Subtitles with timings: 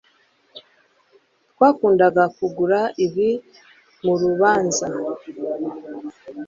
[1.51, 3.29] twakundaga kugura ibi
[4.03, 4.87] murubanza